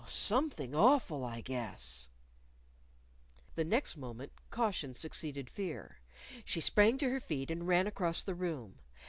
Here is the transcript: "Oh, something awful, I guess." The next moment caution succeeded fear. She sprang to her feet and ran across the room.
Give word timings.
"Oh, 0.03 0.07
something 0.07 0.73
awful, 0.73 1.23
I 1.23 1.41
guess." 1.41 2.09
The 3.53 3.63
next 3.63 3.97
moment 3.97 4.31
caution 4.49 4.95
succeeded 4.95 5.47
fear. 5.47 5.99
She 6.43 6.59
sprang 6.59 6.97
to 6.97 7.09
her 7.11 7.19
feet 7.19 7.51
and 7.51 7.67
ran 7.67 7.85
across 7.85 8.23
the 8.23 8.33
room. 8.33 8.79